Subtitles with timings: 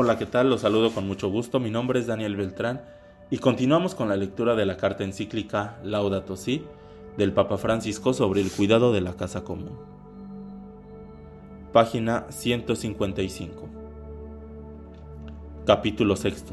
[0.00, 0.48] Hola, ¿qué tal?
[0.48, 1.58] Los saludo con mucho gusto.
[1.58, 2.82] Mi nombre es Daniel Beltrán
[3.32, 6.64] y continuamos con la lectura de la carta encíclica Laudato Si
[7.16, 9.76] del Papa Francisco sobre el cuidado de la casa común.
[11.72, 13.68] Página 155.
[15.66, 16.44] Capítulo 6.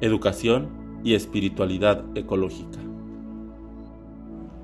[0.00, 2.78] Educación y espiritualidad ecológica.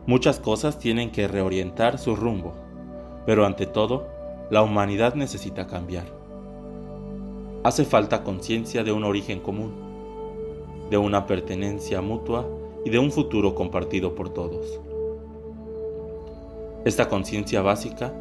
[0.07, 2.55] Muchas cosas tienen que reorientar su rumbo,
[3.27, 4.07] pero ante todo,
[4.53, 6.18] la humanidad necesita cambiar
[7.65, 9.73] hace falta conciencia de un origen común,
[10.91, 12.47] de una pertenencia mutua
[12.85, 14.81] y de un futuro compartido por todos.
[16.85, 18.13] Esta conciencia básica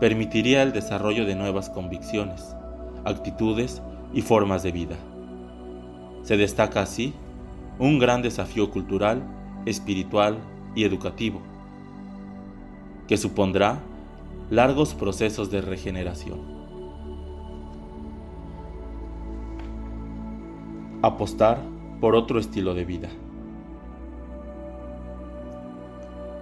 [0.00, 2.56] permitiría el desarrollo de nuevas convicciones,
[3.04, 3.82] actitudes
[4.12, 4.96] y formas de vida.
[6.22, 7.12] Se destaca así
[7.78, 9.22] un gran desafío cultural,
[9.66, 10.38] espiritual
[10.74, 11.40] y educativo,
[13.06, 13.80] que supondrá
[14.50, 16.51] largos procesos de regeneración.
[21.02, 21.58] Apostar
[22.00, 23.08] por otro estilo de vida.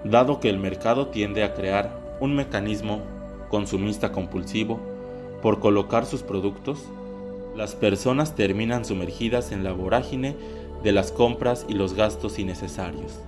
[0.04, 3.00] Dado que el mercado tiende a crear un mecanismo
[3.48, 4.78] consumista compulsivo
[5.42, 6.84] por colocar sus productos,
[7.56, 10.36] las personas terminan sumergidas en la vorágine
[10.82, 13.18] de las compras y los gastos innecesarios.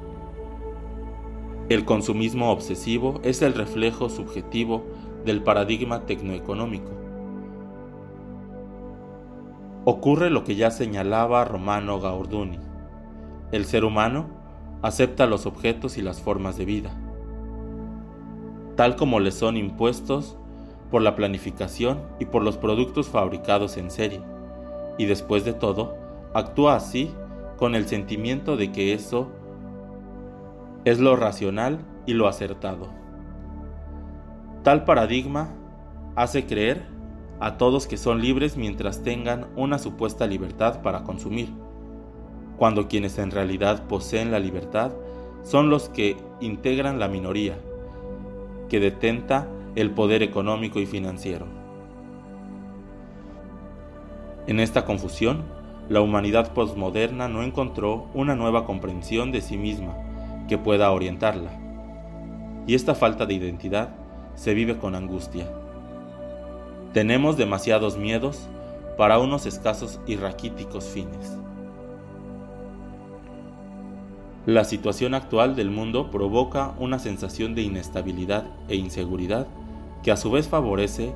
[1.68, 4.84] El consumismo obsesivo es el reflejo subjetivo
[5.24, 7.01] del paradigma tecnoeconómico
[9.84, 12.58] ocurre lo que ya señalaba Romano Gaurduni.
[13.50, 14.26] El ser humano
[14.80, 16.90] acepta los objetos y las formas de vida,
[18.76, 20.36] tal como le son impuestos
[20.90, 24.20] por la planificación y por los productos fabricados en serie,
[24.98, 25.96] y después de todo,
[26.34, 27.12] actúa así
[27.56, 29.30] con el sentimiento de que eso
[30.84, 32.88] es lo racional y lo acertado.
[34.62, 35.50] Tal paradigma
[36.16, 36.86] hace creer
[37.42, 41.48] a todos que son libres mientras tengan una supuesta libertad para consumir,
[42.56, 44.92] cuando quienes en realidad poseen la libertad
[45.42, 47.58] son los que integran la minoría,
[48.68, 51.46] que detenta el poder económico y financiero.
[54.46, 55.42] En esta confusión,
[55.88, 59.96] la humanidad postmoderna no encontró una nueva comprensión de sí misma
[60.48, 61.50] que pueda orientarla,
[62.68, 63.96] y esta falta de identidad
[64.36, 65.61] se vive con angustia.
[66.92, 68.48] Tenemos demasiados miedos
[68.98, 71.38] para unos escasos y raquíticos fines.
[74.44, 79.46] La situación actual del mundo provoca una sensación de inestabilidad e inseguridad
[80.02, 81.14] que a su vez favorece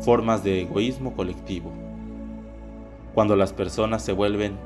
[0.00, 1.72] formas de egoísmo colectivo.
[3.12, 4.58] Cuando las personas se vuelven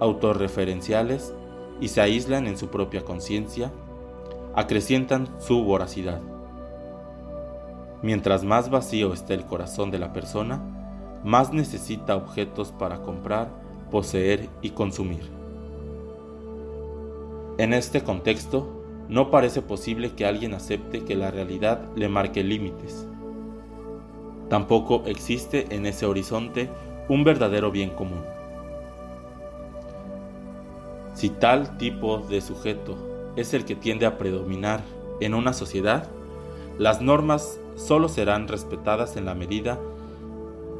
[0.00, 1.32] autorreferenciales
[1.80, 3.70] y se aíslan en su propia conciencia,
[4.56, 6.33] acrecientan su voracidad.
[8.04, 10.60] Mientras más vacío esté el corazón de la persona,
[11.24, 13.48] más necesita objetos para comprar,
[13.90, 15.22] poseer y consumir.
[17.56, 18.68] En este contexto,
[19.08, 23.08] no parece posible que alguien acepte que la realidad le marque límites.
[24.50, 26.68] Tampoco existe en ese horizonte
[27.08, 28.22] un verdadero bien común.
[31.14, 34.82] Si tal tipo de sujeto es el que tiende a predominar
[35.20, 36.06] en una sociedad,
[36.76, 39.78] las normas solo serán respetadas en la medida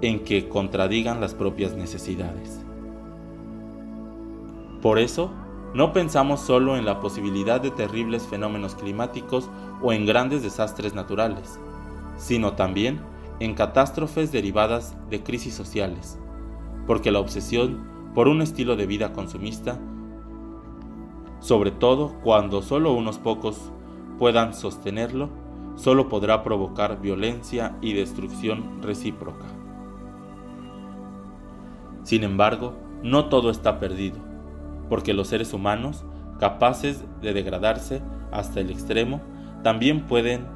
[0.03, 2.61] en que contradigan las propias necesidades.
[4.83, 5.31] Por eso,
[5.73, 9.51] no pensamos solo en la posibilidad de terribles fenómenos climáticos
[9.83, 11.59] o en grandes desastres naturales,
[12.17, 13.01] sino también
[13.41, 16.19] en catástrofes derivadas de crisis sociales,
[16.87, 17.83] porque la obsesión
[18.15, 19.81] por un estilo de vida consumista,
[21.41, 23.73] sobre todo cuando solo unos pocos
[24.19, 25.29] puedan sostenerlo,
[25.77, 29.47] solo podrá provocar violencia y destrucción recíproca.
[32.03, 34.19] Sin embargo, no todo está perdido,
[34.89, 36.05] porque los seres humanos,
[36.39, 39.21] capaces de degradarse hasta el extremo,
[39.63, 40.47] también pueden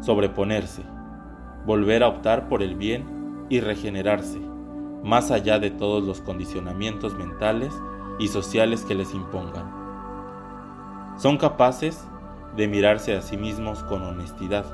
[0.00, 0.82] sobreponerse,
[1.64, 4.40] volver a optar por el bien y regenerarse,
[5.04, 7.72] más allá de todos los condicionamientos mentales
[8.18, 9.70] y sociales que les impongan.
[11.16, 12.08] Son capaces
[12.56, 14.64] de mirarse a sí mismos con honestidad,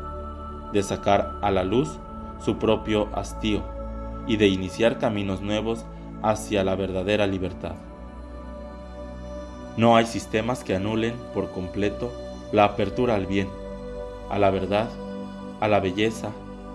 [0.72, 1.98] de sacar a la luz
[2.44, 3.62] su propio hastío
[4.26, 5.84] y de iniciar caminos nuevos
[6.22, 7.74] hacia la verdadera libertad.
[9.76, 12.12] No hay sistemas que anulen por completo
[12.52, 13.48] la apertura al bien,
[14.30, 14.88] a la verdad,
[15.60, 16.30] a la belleza,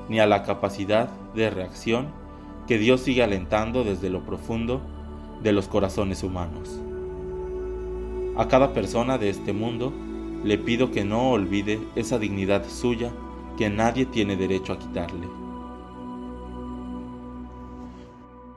[0.09, 2.07] ni a la capacidad de reacción
[2.67, 4.81] que Dios sigue alentando desde lo profundo
[5.41, 6.79] de los corazones humanos.
[8.37, 9.93] A cada persona de este mundo
[10.43, 13.11] le pido que no olvide esa dignidad suya
[13.57, 15.27] que nadie tiene derecho a quitarle.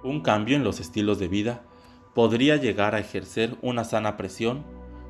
[0.02, 1.62] Un cambio en los estilos de vida
[2.14, 4.64] podría llegar a ejercer una sana presión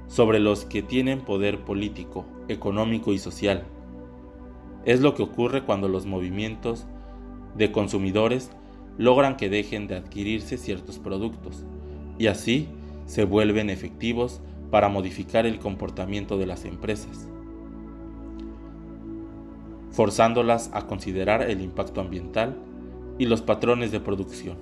[0.08, 3.64] sobre los que tienen poder político, económico y social.
[4.84, 6.86] Es lo que ocurre cuando los movimientos
[7.56, 8.50] de consumidores
[8.98, 11.64] logran que dejen de adquirirse ciertos productos
[12.18, 12.68] y así
[13.06, 14.40] se vuelven efectivos
[14.70, 17.28] para modificar el comportamiento de las empresas,
[19.90, 22.56] forzándolas a considerar el impacto ambiental
[23.18, 24.58] y los patrones de producción.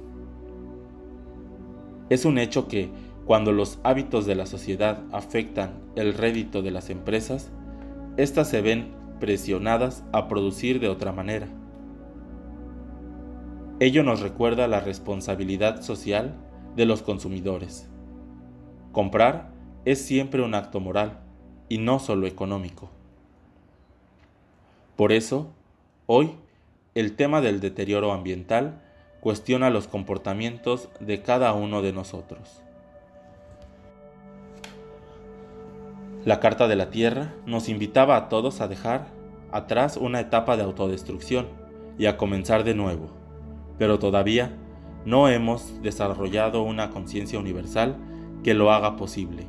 [2.11, 2.91] Es un hecho que,
[3.25, 7.51] cuando los hábitos de la sociedad afectan el rédito de las empresas,
[8.19, 11.49] éstas se ven presionadas a producir de otra manera.
[13.81, 16.37] Ello nos recuerda la responsabilidad social
[16.77, 17.89] de los consumidores.
[18.93, 19.54] Comprar
[19.84, 21.20] es siempre un acto moral
[21.69, 22.90] y no solo económico.
[24.96, 25.48] Por eso,
[26.06, 26.32] hoy,
[26.94, 28.81] el tema del deterioro ambiental
[29.20, 32.62] cuestiona los comportamientos de cada uno de nosotros.
[36.25, 39.08] La Carta de la Tierra nos invitaba a todos a dejar
[39.52, 41.48] atrás una etapa de autodestrucción
[41.98, 43.10] y a comenzar de nuevo,
[43.78, 44.56] pero todavía
[45.04, 47.96] no hemos desarrollado una conciencia universal
[48.42, 49.46] que lo haga posible.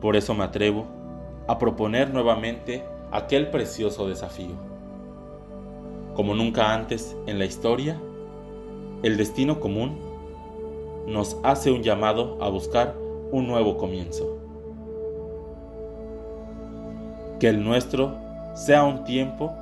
[0.00, 0.86] Por eso me atrevo
[1.46, 4.54] a proponer nuevamente aquel precioso desafío.
[6.14, 8.00] Como nunca antes en la historia,
[9.02, 9.98] el destino común
[11.06, 12.94] nos hace un llamado a buscar
[13.32, 14.38] un nuevo comienzo.
[17.38, 18.16] Que el nuestro
[18.54, 19.52] sea un tiempo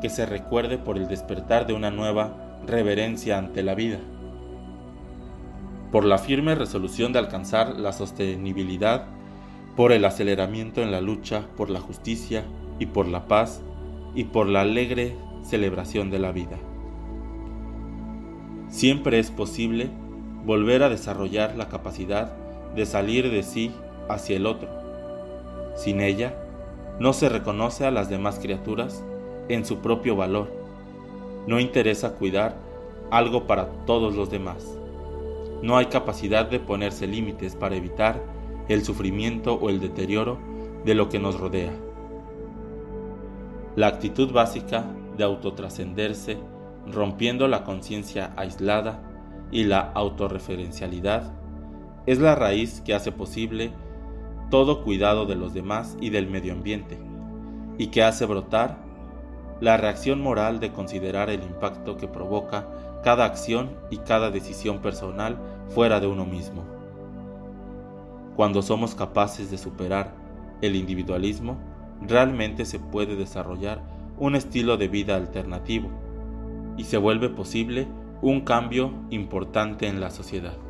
[0.00, 2.34] que se recuerde por el despertar de una nueva
[2.66, 3.98] reverencia ante la vida,
[5.90, 9.06] por la firme resolución de alcanzar la sostenibilidad
[9.76, 12.44] por el aceleramiento en la lucha por la justicia
[12.78, 13.62] y por la paz
[14.14, 16.56] y por la alegre celebración de la vida.
[18.68, 19.90] Siempre es posible
[20.44, 22.32] volver a desarrollar la capacidad
[22.74, 23.72] de salir de sí
[24.08, 24.68] hacia el otro.
[25.76, 26.34] Sin ella,
[26.98, 29.04] no se reconoce a las demás criaturas
[29.48, 30.50] en su propio valor.
[31.46, 32.56] No interesa cuidar
[33.10, 34.78] algo para todos los demás.
[35.62, 38.22] No hay capacidad de ponerse límites para evitar
[38.68, 40.38] el sufrimiento o el deterioro
[40.84, 41.72] de lo que nos rodea.
[43.76, 44.86] La actitud básica
[45.16, 46.38] de autotrascenderse,
[46.86, 49.02] rompiendo la conciencia aislada
[49.50, 51.32] y la autorreferencialidad,
[52.06, 53.72] es la raíz que hace posible
[54.50, 56.98] todo cuidado de los demás y del medio ambiente,
[57.78, 58.78] y que hace brotar
[59.60, 62.68] la reacción moral de considerar el impacto que provoca
[63.02, 66.75] cada acción y cada decisión personal fuera de uno mismo.
[68.36, 70.12] Cuando somos capaces de superar
[70.60, 71.56] el individualismo,
[72.02, 73.82] realmente se puede desarrollar
[74.18, 75.88] un estilo de vida alternativo
[76.76, 77.88] y se vuelve posible
[78.20, 80.65] un cambio importante en la sociedad.